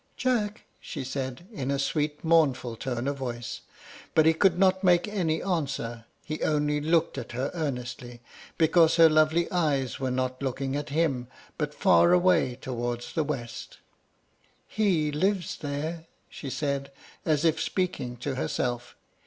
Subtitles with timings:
[0.17, 3.61] "Jack," she said, in a sweet mournful tone of voice.
[4.15, 8.19] But he could not make any answer; he only looked at her earnestly,
[8.57, 13.77] because her lovely eyes were not looking at him, but far away towards the west.
[14.67, 16.91] "He lives there," she said,
[17.23, 18.95] as if speaking to herself.